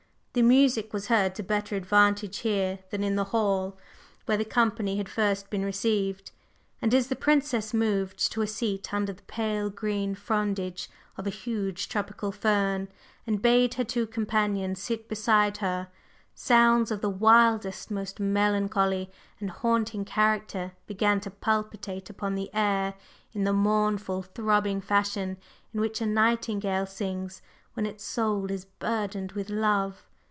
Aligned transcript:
The 0.33 0.41
music 0.43 0.93
was 0.93 1.07
heard 1.07 1.35
to 1.35 1.43
better 1.43 1.75
advantage 1.75 2.37
here 2.37 2.79
than 2.89 3.03
in 3.03 3.17
the 3.17 3.25
hall 3.35 3.77
where 4.23 4.37
the 4.37 4.45
company 4.45 4.95
had 4.95 5.09
first 5.09 5.49
been 5.49 5.65
received; 5.65 6.31
and 6.81 6.93
as 6.93 7.09
the 7.09 7.17
Princess 7.17 7.73
moved 7.73 8.31
to 8.31 8.41
a 8.41 8.47
seat 8.47 8.93
under 8.93 9.11
the 9.11 9.23
pale 9.23 9.69
green 9.69 10.15
frondage 10.15 10.87
of 11.17 11.27
a 11.27 11.31
huge 11.31 11.89
tropical 11.89 12.31
fern 12.31 12.87
and 13.27 13.41
bade 13.41 13.73
her 13.73 13.83
two 13.83 14.07
companions 14.07 14.81
sit 14.81 15.09
beside 15.09 15.57
her, 15.57 15.89
sounds 16.33 16.91
of 16.91 17.01
the 17.01 17.09
wildest, 17.09 17.91
most 17.91 18.17
melancholy 18.17 19.11
and 19.41 19.51
haunting 19.51 20.05
character 20.05 20.71
began 20.87 21.19
to 21.19 21.29
palpitate 21.29 22.09
upon 22.09 22.35
the 22.35 22.49
air 22.53 22.93
in 23.33 23.43
the 23.43 23.51
mournful, 23.51 24.21
throbbing 24.21 24.79
fashion 24.79 25.35
in 25.73 25.81
which 25.81 25.99
a 25.99 26.05
nightingale 26.05 26.85
sings 26.85 27.41
when 27.73 27.85
its 27.85 28.05
soul 28.05 28.49
is 28.49 28.63
burdened 28.63 29.33
with 29.33 29.49
love. 29.49 30.07